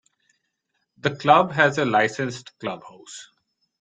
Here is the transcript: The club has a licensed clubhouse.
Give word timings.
The 0.97 1.15
club 1.15 1.51
has 1.51 1.77
a 1.77 1.85
licensed 1.85 2.57
clubhouse. 2.57 3.29